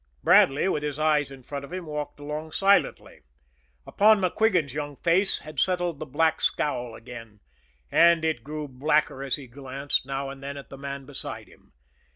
[0.23, 3.21] Bradley, with his eyes in front of him, walked along silently.
[3.85, 7.39] Upon MacQuigan's young face had settled the black scowl again;
[7.91, 11.73] and it grew blacker as he glanced, now and then, at the man beside him.